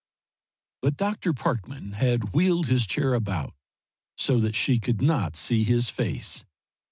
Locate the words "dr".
0.97-1.31